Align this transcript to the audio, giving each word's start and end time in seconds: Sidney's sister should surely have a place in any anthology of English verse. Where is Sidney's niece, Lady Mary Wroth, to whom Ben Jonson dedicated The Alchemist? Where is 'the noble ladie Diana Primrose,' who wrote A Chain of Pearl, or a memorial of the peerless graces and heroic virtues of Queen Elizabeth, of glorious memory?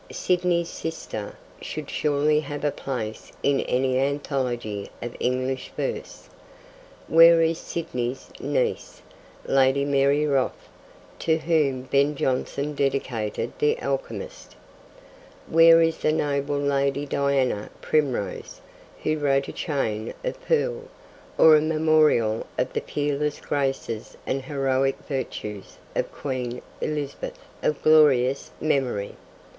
Sidney's 0.11 0.67
sister 0.67 1.35
should 1.61 1.87
surely 1.87 2.39
have 2.39 2.63
a 2.65 2.71
place 2.71 3.31
in 3.43 3.59
any 3.61 3.99
anthology 3.99 4.89
of 4.99 5.15
English 5.19 5.71
verse. 5.77 6.27
Where 7.07 7.39
is 7.43 7.59
Sidney's 7.59 8.31
niece, 8.39 9.03
Lady 9.45 9.85
Mary 9.85 10.25
Wroth, 10.25 10.67
to 11.19 11.37
whom 11.37 11.83
Ben 11.83 12.15
Jonson 12.15 12.73
dedicated 12.73 13.51
The 13.59 13.79
Alchemist? 13.79 14.55
Where 15.47 15.83
is 15.83 15.99
'the 15.99 16.13
noble 16.13 16.57
ladie 16.57 17.05
Diana 17.05 17.69
Primrose,' 17.83 18.59
who 19.03 19.19
wrote 19.19 19.49
A 19.49 19.51
Chain 19.51 20.15
of 20.23 20.43
Pearl, 20.47 20.85
or 21.37 21.55
a 21.55 21.61
memorial 21.61 22.47
of 22.57 22.73
the 22.73 22.81
peerless 22.81 23.39
graces 23.39 24.17
and 24.25 24.45
heroic 24.45 24.97
virtues 25.07 25.77
of 25.95 26.11
Queen 26.11 26.63
Elizabeth, 26.81 27.37
of 27.61 27.83
glorious 27.83 28.49
memory? 28.59 29.15